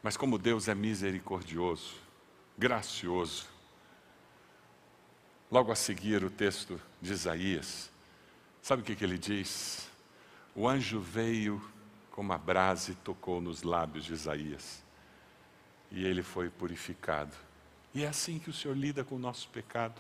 [0.02, 1.96] Mas como Deus é misericordioso,
[2.58, 3.46] gracioso,
[5.52, 7.92] logo a seguir o texto de Isaías,
[8.62, 9.90] sabe o que, que ele diz?
[10.56, 11.62] O anjo veio
[12.12, 14.82] como a brasa e tocou nos lábios de Isaías,
[15.92, 17.49] e ele foi purificado.
[17.94, 20.00] E é assim que o Senhor lida com o nosso pecado.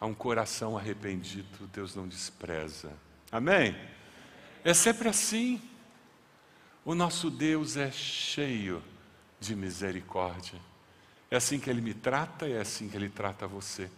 [0.00, 2.92] Há um coração arrependido, Deus não despreza.
[3.30, 3.76] Amém?
[4.64, 5.60] É sempre assim.
[6.84, 8.82] O nosso Deus é cheio
[9.38, 10.60] de misericórdia.
[11.30, 13.90] É assim que Ele me trata e é assim que Ele trata você.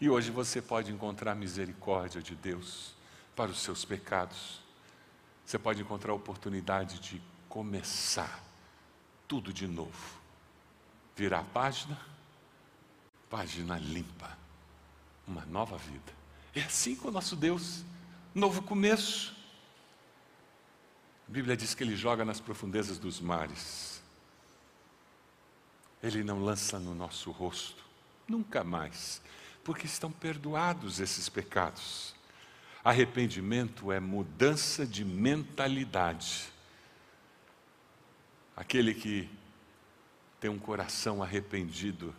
[0.00, 2.94] E hoje você pode encontrar misericórdia de Deus
[3.36, 4.60] para os seus pecados.
[5.44, 8.42] Você pode encontrar a oportunidade de começar
[9.28, 10.19] tudo de novo.
[11.20, 12.00] Virar a página,
[13.28, 14.38] página limpa,
[15.28, 16.10] uma nova vida.
[16.54, 17.84] É assim com o nosso Deus,
[18.34, 19.36] novo começo.
[21.28, 24.02] A Bíblia diz que Ele joga nas profundezas dos mares.
[26.02, 27.84] Ele não lança no nosso rosto,
[28.26, 29.20] nunca mais,
[29.62, 32.14] porque estão perdoados esses pecados.
[32.82, 36.50] Arrependimento é mudança de mentalidade.
[38.56, 39.28] Aquele que
[40.40, 42.14] tem um coração arrependido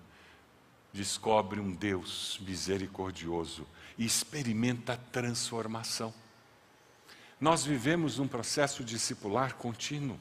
[0.93, 3.65] descobre um Deus misericordioso
[3.97, 6.13] e experimenta transformação.
[7.39, 10.19] Nós vivemos um processo discipular contínuo.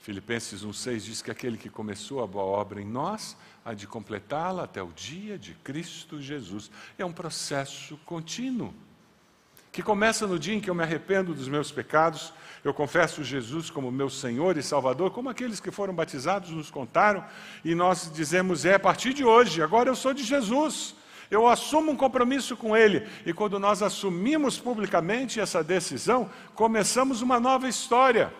[0.00, 4.62] Filipenses 1,6 diz que aquele que começou a boa obra em nós há de completá-la
[4.62, 6.70] até o dia de Cristo Jesus.
[6.96, 8.72] É um processo contínuo,
[9.76, 12.32] que começa no dia em que eu me arrependo dos meus pecados,
[12.64, 17.22] eu confesso Jesus como meu Senhor e Salvador, como aqueles que foram batizados nos contaram,
[17.62, 20.94] e nós dizemos: é a partir de hoje, agora eu sou de Jesus.
[21.30, 27.38] Eu assumo um compromisso com Ele, e quando nós assumimos publicamente essa decisão, começamos uma
[27.38, 28.32] nova história.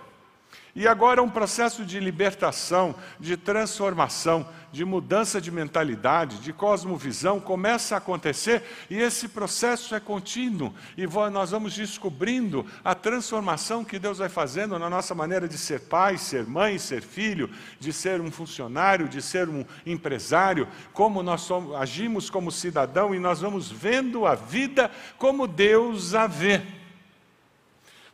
[0.77, 7.95] E agora um processo de libertação, de transformação, de mudança de mentalidade, de cosmovisão começa
[7.95, 14.19] a acontecer e esse processo é contínuo e nós vamos descobrindo a transformação que Deus
[14.19, 17.49] vai fazendo na nossa maneira de ser pai, ser mãe, ser filho,
[17.81, 23.19] de ser um funcionário, de ser um empresário, como nós somos, agimos como cidadão e
[23.19, 26.61] nós vamos vendo a vida como Deus a vê.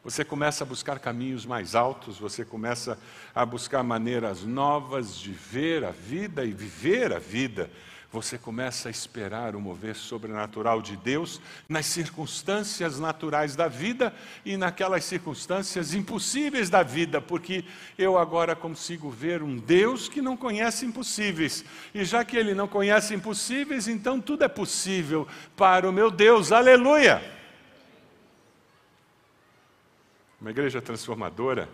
[0.05, 2.99] Você começa a buscar caminhos mais altos, você começa
[3.33, 7.71] a buscar maneiras novas de ver a vida e viver a vida.
[8.11, 14.13] Você começa a esperar o mover sobrenatural de Deus nas circunstâncias naturais da vida
[14.45, 17.65] e naquelas circunstâncias impossíveis da vida, porque
[17.97, 21.65] eu agora consigo ver um Deus que não conhece impossíveis.
[21.95, 26.51] E já que ele não conhece impossíveis, então tudo é possível para o meu Deus.
[26.51, 27.42] Aleluia!
[30.43, 31.69] Uma igreja transformadora,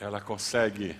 [0.00, 0.98] ela consegue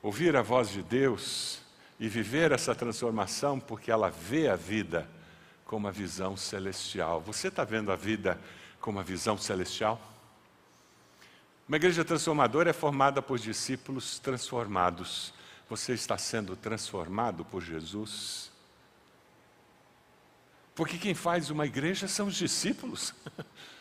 [0.00, 1.58] ouvir a voz de Deus
[1.98, 5.10] e viver essa transformação porque ela vê a vida
[5.64, 7.20] com uma visão celestial.
[7.22, 8.40] Você está vendo a vida
[8.80, 10.00] com uma visão celestial?
[11.66, 15.34] Uma igreja transformadora é formada por discípulos transformados.
[15.68, 18.48] Você está sendo transformado por Jesus?
[20.72, 23.12] Porque quem faz uma igreja são os discípulos.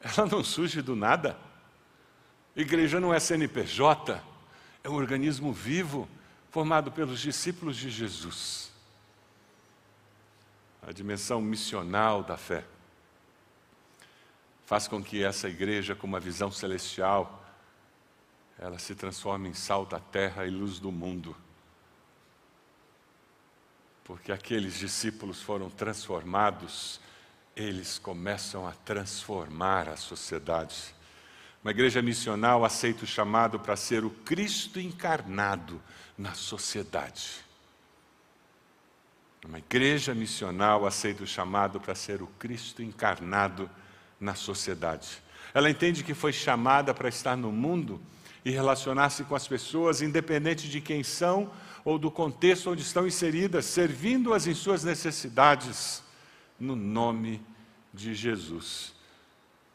[0.00, 1.38] Ela não surge do nada.
[2.54, 4.22] Igreja não é CNPJ,
[4.82, 6.08] é um organismo vivo
[6.50, 8.72] formado pelos discípulos de Jesus.
[10.80, 12.64] A dimensão missional da fé
[14.64, 17.44] faz com que essa igreja, com uma visão celestial,
[18.58, 21.36] ela se transforme em sal da terra e luz do mundo.
[24.02, 27.00] Porque aqueles discípulos foram transformados
[27.56, 30.94] eles começam a transformar a sociedade.
[31.64, 35.80] Uma igreja missional aceita o chamado para ser o Cristo encarnado
[36.18, 37.44] na sociedade.
[39.44, 43.70] Uma igreja missional aceita o chamado para ser o Cristo encarnado
[44.20, 45.22] na sociedade.
[45.54, 48.00] Ela entende que foi chamada para estar no mundo
[48.44, 51.50] e relacionar-se com as pessoas, independente de quem são
[51.84, 56.04] ou do contexto onde estão inseridas, servindo-as em suas necessidades
[56.58, 57.40] no nome
[57.92, 58.94] de Jesus.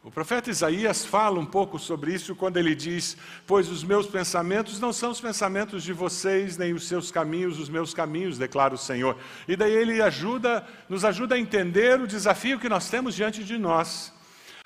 [0.04, 3.15] O profeta Isaías fala um pouco sobre isso quando ele diz:
[3.46, 7.70] Pois os meus pensamentos não são os pensamentos de vocês, nem os seus caminhos, os
[7.70, 9.15] meus caminhos, declara o Senhor.
[9.48, 13.60] E daí ele ajuda, nos ajuda a entender o desafio que nós temos diante de
[13.60, 14.12] nós.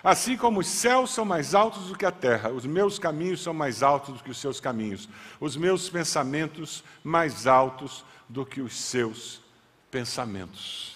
[0.02, 3.54] Assim como os céus são mais altos do que a terra, os meus caminhos são
[3.54, 8.74] mais altos do que os seus caminhos, os meus pensamentos mais altos do que os
[8.74, 9.42] seus
[9.92, 10.95] pensamentos.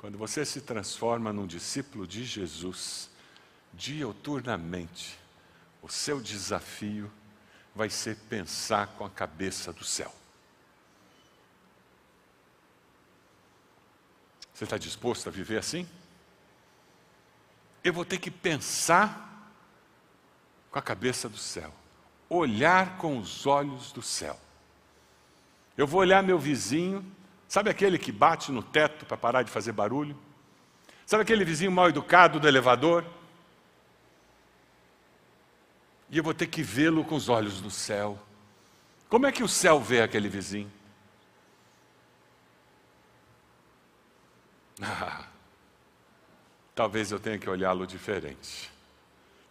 [0.00, 3.10] Quando você se transforma num discípulo de Jesus,
[3.70, 5.18] dioturnamente,
[5.82, 7.12] o seu desafio
[7.74, 10.10] vai ser pensar com a cabeça do céu.
[14.54, 15.86] Você está disposto a viver assim?
[17.84, 19.52] Eu vou ter que pensar
[20.70, 21.74] com a cabeça do céu,
[22.26, 24.40] olhar com os olhos do céu.
[25.76, 27.04] Eu vou olhar meu vizinho
[27.50, 30.16] Sabe aquele que bate no teto para parar de fazer barulho?
[31.04, 33.04] Sabe aquele vizinho mal educado do elevador?
[36.08, 38.16] E eu vou ter que vê-lo com os olhos do céu.
[39.08, 40.70] Como é que o céu vê aquele vizinho?
[44.82, 45.26] Ah,
[46.74, 48.70] talvez eu tenha que olhá-lo diferente.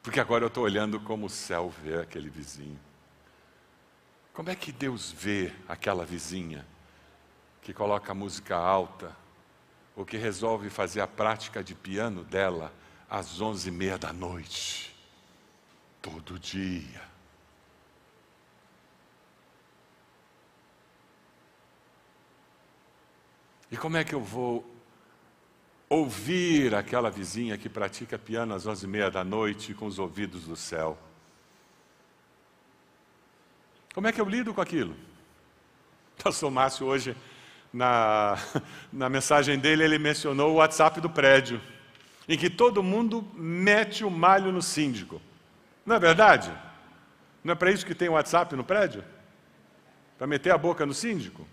[0.02, 2.80] Porque agora eu estou olhando como o céu vê aquele vizinho.
[4.34, 6.66] Como é que Deus vê aquela vizinha
[7.70, 9.15] que coloca música alta
[9.95, 12.74] ou que resolve fazer a prática de piano dela
[13.07, 14.95] às onze e meia da noite,
[16.01, 17.03] todo dia?
[23.70, 24.65] E como é que eu vou
[25.88, 30.45] ouvir aquela vizinha que pratica piano às onze e meia da noite com os ouvidos
[30.45, 30.97] do céu?
[33.93, 34.95] Como é que eu lido com aquilo?
[36.17, 37.15] Pastor Márcio hoje,
[37.74, 38.38] na,
[38.91, 41.61] na mensagem dele, ele mencionou o WhatsApp do prédio,
[42.28, 45.22] em que todo mundo mete o malho no síndico.
[45.86, 46.51] Não é verdade?
[47.43, 49.03] Não é para isso que tem o WhatsApp no prédio?
[50.17, 51.47] Para meter a boca no síndico?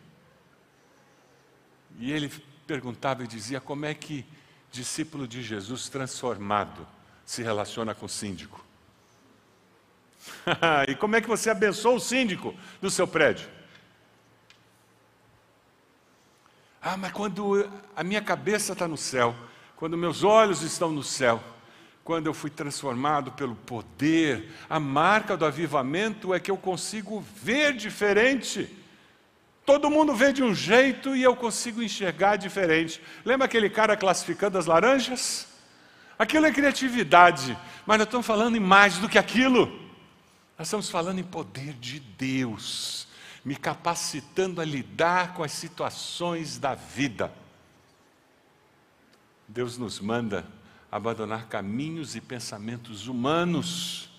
[1.99, 2.31] E ele
[2.67, 4.27] perguntava e dizia: como é que
[4.71, 6.87] discípulo de Jesus transformado
[7.25, 8.65] se relaciona com o síndico?
[10.89, 13.49] e como é que você abençoa o síndico do seu prédio?
[16.89, 19.35] Ah, mas quando a minha cabeça está no céu,
[19.75, 21.43] quando meus olhos estão no céu,
[22.05, 27.73] quando eu fui transformado pelo poder, a marca do avivamento é que eu consigo ver
[27.73, 28.71] diferente.
[29.65, 33.03] Todo mundo vê de um jeito e eu consigo enxergar diferente.
[33.25, 35.49] Lembra aquele cara classificando as laranjas?
[36.17, 39.67] Aquilo é criatividade, mas nós estamos falando em mais do que aquilo.
[40.57, 43.06] Nós estamos falando em poder de Deus,
[43.47, 47.33] me capacitando a lidar com as situações da vida.
[49.49, 50.47] Deus nos manda
[50.93, 54.11] abandonar caminhos e pensamentos humanos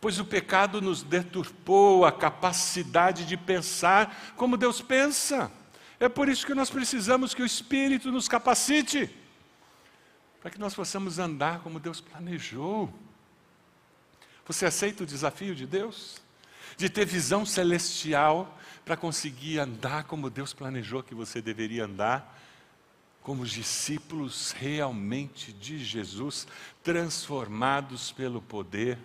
[0.00, 5.52] pois o pecado nos deturpou a capacidade de pensar como Deus pensa.
[5.98, 9.14] É por isso que nós precisamos que o Espírito nos capacite,
[10.40, 12.90] para que nós possamos andar como Deus planejou.
[14.46, 16.16] Você aceita o desafio de Deus?
[16.80, 22.38] De ter visão celestial para conseguir andar como Deus planejou que você deveria andar?
[23.22, 26.46] Como discípulos realmente de Jesus,
[26.82, 28.98] transformados pelo poder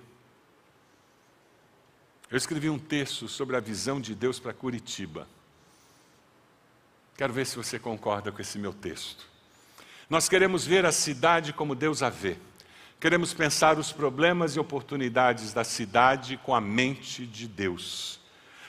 [2.30, 5.28] eu escrevi um texto sobre a visão de Deus para Curitiba.
[7.16, 9.26] Quero ver se você concorda com esse meu texto.
[10.10, 12.38] Nós queremos ver a cidade como Deus a vê.
[13.00, 18.20] Queremos pensar os problemas e oportunidades da cidade com a mente de Deus.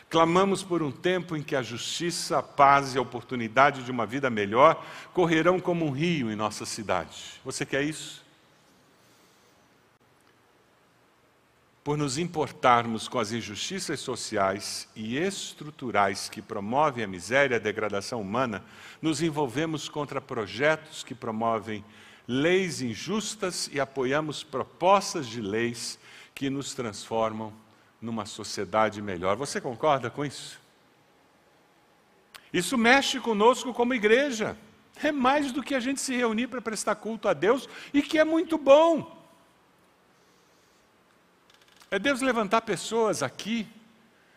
[0.08, 4.06] Clamamos por um tempo em que a justiça, a paz e a oportunidade de uma
[4.06, 7.40] vida melhor correrão como um rio em nossa cidade.
[7.44, 8.26] Você quer isso?
[11.86, 17.60] por nos importarmos com as injustiças sociais e estruturais que promovem a miséria e a
[17.60, 18.64] degradação humana,
[19.00, 21.84] nos envolvemos contra projetos que promovem
[22.26, 25.98] leis injustas e apoiamos propostas de leis
[26.34, 27.52] que nos transformam
[28.00, 29.36] numa sociedade melhor.
[29.36, 30.60] Você concorda com isso?
[32.52, 34.56] Isso mexe conosco como igreja.
[35.02, 38.18] É mais do que a gente se reunir para prestar culto a Deus e que
[38.18, 39.14] é muito bom.
[41.90, 43.68] É Deus levantar pessoas aqui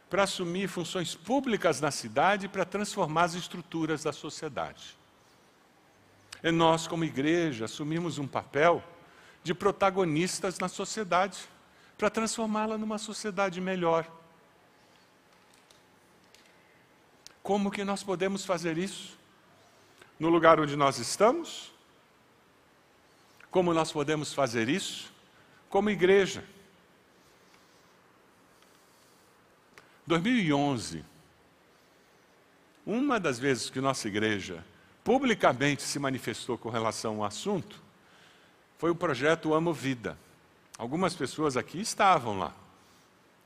[0.10, 4.99] para assumir funções públicas na cidade para transformar as estruturas da sociedade.
[6.42, 8.84] É nós, como igreja, assumimos um papel
[9.44, 11.38] de protagonistas na sociedade
[11.98, 14.10] para transformá-la numa sociedade melhor.
[17.44, 19.18] Como que nós podemos fazer isso?
[20.20, 21.72] No lugar onde nós estamos?
[23.52, 25.12] Como nós podemos fazer isso?
[25.70, 26.44] Como igreja.
[30.06, 31.06] 2011,
[32.86, 34.66] uma das vezes que nossa igreja
[35.04, 37.82] publicamente se manifestou com relação ao assunto
[38.78, 40.18] foi o projeto Amo Vida.
[40.78, 42.54] Algumas pessoas aqui estavam lá.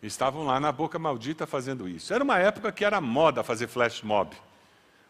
[0.03, 2.13] Estavam lá na boca maldita fazendo isso.
[2.13, 4.35] Era uma época que era moda fazer flash mob.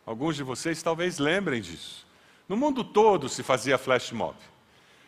[0.06, 2.06] Alguns de vocês talvez lembrem disso.
[2.48, 4.38] No mundo todo se fazia flash mob.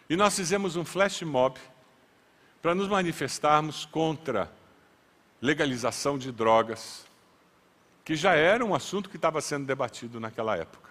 [0.10, 1.60] E nós fizemos um flash mob
[2.62, 4.52] para nos manifestarmos contra
[5.42, 7.06] legalização de drogas,
[8.04, 10.90] que já era um assunto que estava sendo debatido naquela época.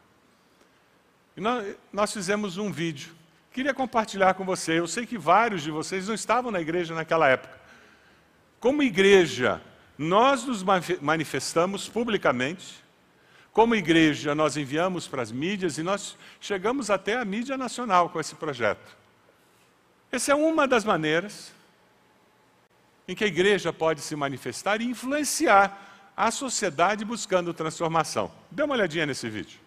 [1.36, 3.12] E nós, fizemos um vídeo.
[3.52, 4.78] Queria compartilhar com você.
[4.78, 7.58] Eu sei que vários de vocês não estavam na igreja naquela época.
[8.60, 9.60] Como igreja,
[9.98, 10.64] nós nos
[11.00, 12.82] manifestamos publicamente.
[13.52, 18.18] Como igreja, nós enviamos para as mídias e nós chegamos até a mídia nacional com
[18.20, 18.96] esse projeto.
[20.10, 21.52] Essa é uma das maneiras
[23.06, 28.30] em que a igreja pode se manifestar e influenciar a sociedade buscando transformação.
[28.50, 29.63] Dê uma olhadinha nesse vídeo.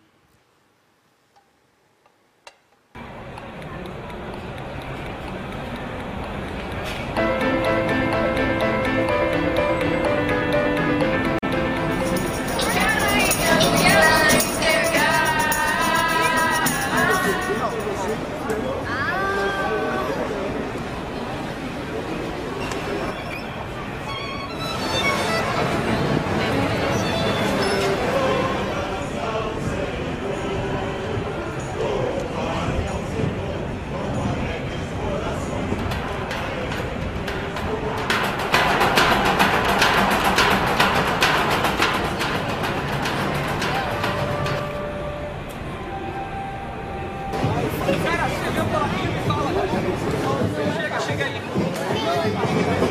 [51.08, 52.87] شكرا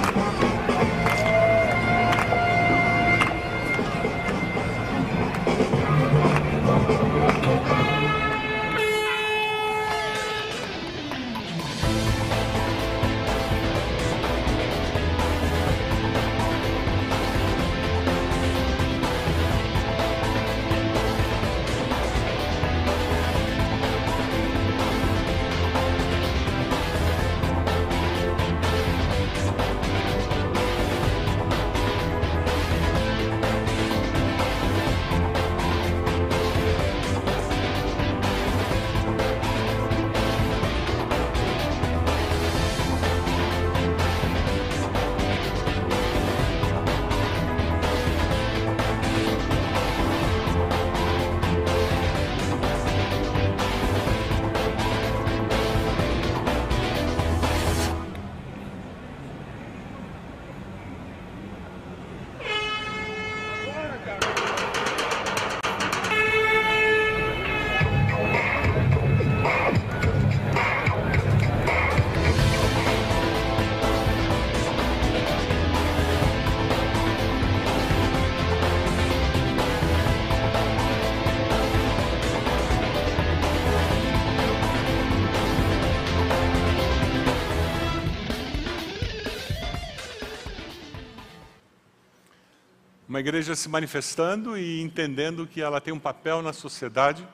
[93.09, 97.26] Uma igreja se manifestando e entendendo que ela tem um papel na sociedade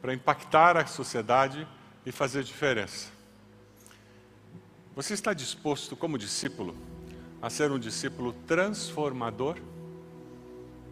[0.00, 1.66] para impactar a sociedade
[2.06, 3.08] e fazer diferença.
[4.96, 6.74] Você está disposto, como discípulo,
[7.42, 9.58] a ser um discípulo transformador?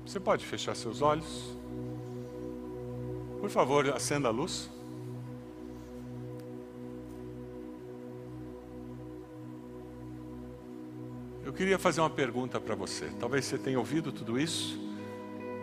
[0.04, 1.56] Você pode fechar seus olhos?
[3.40, 4.68] Por favor, acenda a luz.
[11.52, 13.10] Eu queria fazer uma pergunta para você.
[13.20, 14.80] Talvez você tenha ouvido tudo isso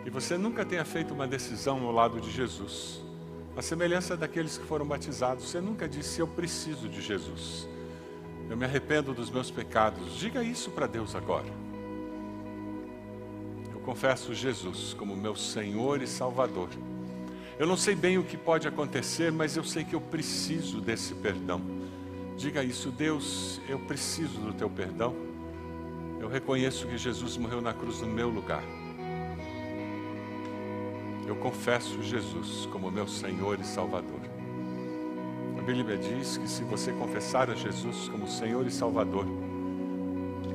[0.06, 3.02] e você nunca tenha feito uma decisão ao lado de Jesus.
[3.56, 7.68] A semelhança daqueles que foram batizados, você nunca disse: Eu preciso de Jesus.
[8.48, 10.14] Eu me arrependo dos meus pecados.
[10.16, 11.48] Diga isso para Deus agora.
[13.74, 16.68] Eu confesso Jesus como meu Senhor e Salvador.
[17.58, 21.14] Eu não sei bem o que pode acontecer, mas eu sei que eu preciso desse
[21.16, 21.60] perdão.
[22.36, 25.29] Diga isso, Deus, eu preciso do teu perdão.
[26.20, 28.62] Eu reconheço que Jesus morreu na cruz no meu lugar.
[31.26, 34.20] Eu confesso Jesus como meu Senhor e Salvador.
[35.58, 39.24] A Bíblia diz que se você confessar a Jesus como Senhor e Salvador,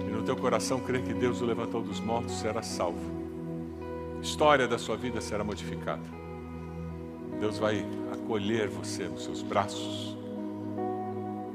[0.01, 2.99] e no teu coração crer que Deus o levantou dos mortos, será salvo.
[4.19, 6.03] A história da sua vida será modificada.
[7.39, 10.15] Deus vai acolher você nos seus braços.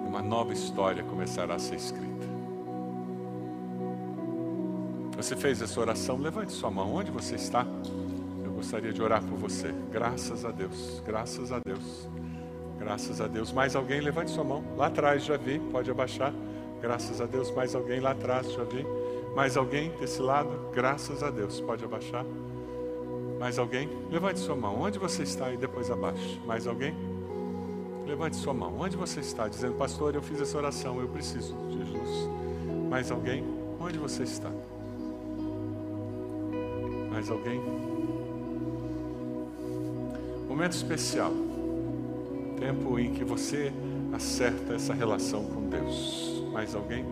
[0.05, 2.30] Uma nova história começará a ser escrita.
[5.21, 6.17] Você fez essa oração?
[6.17, 6.95] Levante sua mão.
[6.95, 7.67] Onde você está?
[8.43, 9.71] Eu gostaria de orar por você.
[9.93, 11.03] Graças a Deus.
[11.05, 12.09] Graças a Deus.
[12.79, 13.53] Graças a Deus.
[13.53, 14.01] Mais alguém?
[14.01, 14.65] Levante sua mão.
[14.79, 15.59] Lá atrás já vi.
[15.59, 16.33] Pode abaixar.
[16.81, 17.51] Graças a Deus.
[17.51, 18.83] Mais alguém lá atrás já vi.
[19.37, 20.71] Mais alguém desse lado?
[20.73, 21.61] Graças a Deus.
[21.61, 22.25] Pode abaixar.
[23.39, 23.91] Mais alguém?
[24.11, 24.81] Levante sua mão.
[24.81, 26.41] Onde você está e depois abaixe.
[26.47, 26.95] Mais alguém?
[28.07, 28.75] Levante sua mão.
[28.81, 29.49] Onde você está?
[29.49, 30.99] Dizendo, pastor, eu fiz essa oração.
[30.99, 32.31] Eu preciso de Jesus.
[32.89, 33.45] Mais alguém?
[33.79, 34.51] Onde você está?
[37.21, 37.61] Mais alguém?
[40.49, 41.31] Momento especial.
[42.59, 43.71] Tempo em que você
[44.11, 46.43] acerta essa relação com Deus.
[46.51, 47.05] Mais alguém?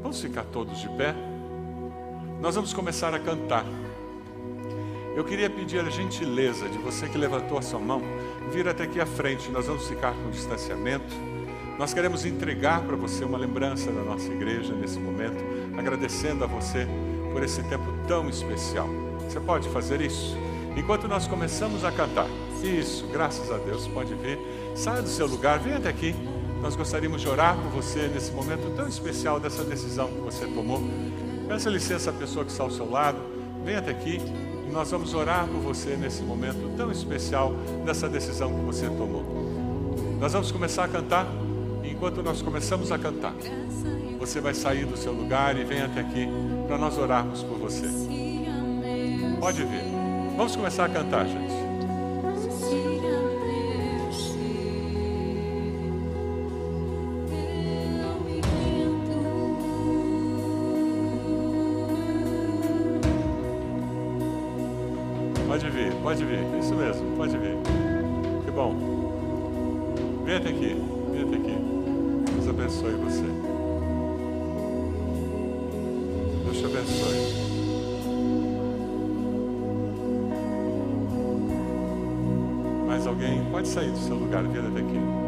[0.00, 1.14] Vamos ficar todos de pé?
[2.40, 3.66] Nós vamos começar a cantar.
[5.14, 8.00] Eu queria pedir a gentileza de você que levantou a sua mão,
[8.50, 9.50] vir até aqui à frente.
[9.50, 11.12] Nós vamos ficar com distanciamento.
[11.78, 15.44] Nós queremos entregar para você uma lembrança da nossa igreja nesse momento,
[15.76, 16.88] agradecendo a você
[17.34, 18.88] por esse tempo tão especial.
[19.28, 20.36] Você pode fazer isso?
[20.76, 22.26] Enquanto nós começamos a cantar.
[22.62, 24.38] Isso, graças a Deus, pode vir.
[24.74, 26.14] Saia do seu lugar, venha até aqui.
[26.60, 30.80] Nós gostaríamos de orar por você nesse momento tão especial dessa decisão que você tomou.
[31.48, 33.18] Peça licença à pessoa que está ao seu lado.
[33.64, 34.20] Venha até aqui
[34.68, 37.52] e nós vamos orar por você nesse momento tão especial
[37.84, 39.24] dessa decisão que você tomou.
[40.20, 41.26] Nós vamos começar a cantar.
[41.82, 43.34] E enquanto nós começamos a cantar,
[44.20, 46.28] você vai sair do seu lugar e venha até aqui
[46.72, 47.86] para nós orarmos por você.
[49.38, 49.82] Pode vir.
[50.38, 51.52] Vamos começar a cantar, gente.
[65.46, 66.38] Pode vir, pode vir.
[66.58, 67.58] Isso mesmo, pode vir.
[68.46, 68.74] Que bom.
[70.24, 71.56] Venha até aqui, venha até aqui.
[72.32, 73.31] Deus abençoe você.
[76.82, 77.32] Abençoe.
[82.86, 83.44] Mais alguém?
[83.50, 85.21] Pode sair do seu lugar, vir até aqui.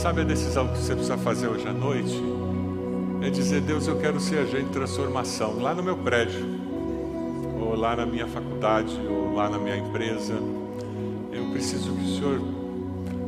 [0.00, 2.18] Sabe a decisão que você precisa fazer hoje à noite
[3.20, 6.42] é dizer: Deus, eu quero ser agente de transformação lá no meu prédio,
[7.60, 10.32] ou lá na minha faculdade, ou lá na minha empresa.
[11.30, 12.40] Eu preciso que o Senhor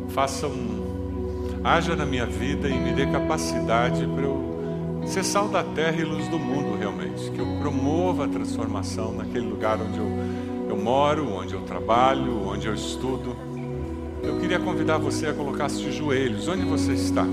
[0.09, 5.63] faça um, haja na minha vida e me dê capacidade para eu ser sal da
[5.63, 7.31] terra e luz do mundo realmente.
[7.33, 10.09] Que eu promova a transformação naquele lugar onde eu,
[10.71, 13.52] eu moro, onde eu trabalho, onde eu estudo.
[14.23, 17.27] Eu queria convidar você a colocar-se de joelhos, onde você está.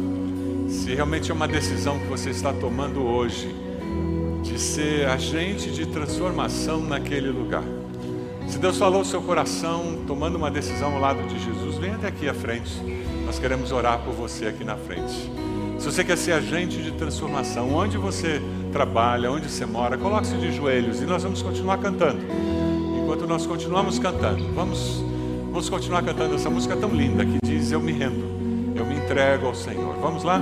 [0.67, 3.55] Se realmente é uma decisão que você está tomando hoje,
[4.41, 7.63] de ser agente de transformação naquele lugar.
[8.47, 12.07] Se Deus falou o seu coração, tomando uma decisão ao lado de Jesus, venha até
[12.07, 12.71] aqui à frente.
[13.25, 15.29] Nós queremos orar por você aqui na frente.
[15.77, 20.51] Se você quer ser agente de transformação, onde você trabalha, onde você mora, coloque-se de
[20.51, 22.19] joelhos e nós vamos continuar cantando.
[23.01, 25.03] Enquanto nós continuamos cantando, vamos,
[25.49, 29.47] vamos continuar cantando essa música tão linda que diz: Eu me rendo, eu me entrego
[29.47, 29.95] ao Senhor.
[29.99, 30.41] Vamos lá?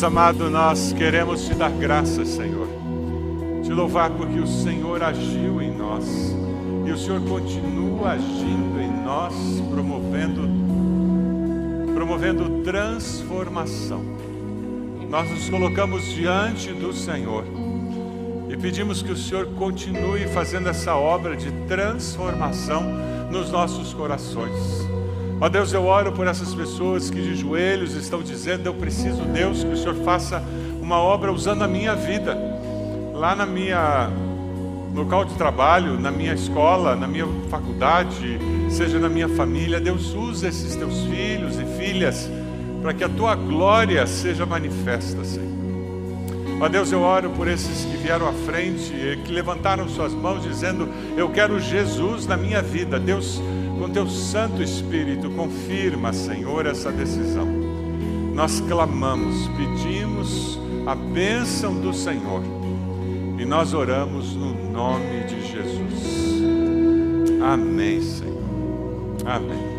[0.00, 2.66] Deus amado, nós queremos te dar graças, Senhor.
[3.62, 6.06] Te louvar porque o Senhor agiu em nós
[6.86, 9.34] e o Senhor continua agindo em nós,
[9.70, 10.48] promovendo
[11.92, 14.02] promovendo transformação.
[15.06, 17.44] Nós nos colocamos diante do Senhor
[18.48, 22.84] e pedimos que o Senhor continue fazendo essa obra de transformação
[23.30, 24.89] nos nossos corações.
[25.40, 29.64] Ó Deus, eu oro por essas pessoas que de joelhos estão dizendo: Eu preciso, Deus,
[29.64, 30.42] que o Senhor faça
[30.82, 32.36] uma obra usando a minha vida,
[33.14, 34.10] lá na minha
[34.94, 38.38] local de trabalho, na minha escola, na minha faculdade,
[38.68, 39.80] seja na minha família.
[39.80, 42.28] Deus, usa esses teus filhos e filhas
[42.82, 45.48] para que a tua glória seja manifesta, Senhor.
[46.60, 48.92] Ó Deus, eu oro por esses que vieram à frente,
[49.24, 50.86] que levantaram suas mãos dizendo:
[51.16, 53.00] Eu quero Jesus na minha vida.
[53.00, 53.40] Deus,
[53.80, 57.46] com teu Santo Espírito, confirma, Senhor, essa decisão.
[58.34, 62.42] Nós clamamos, pedimos a bênção do Senhor
[63.38, 66.42] e nós oramos no nome de Jesus.
[67.42, 68.42] Amém, Senhor.
[69.24, 69.69] Amém.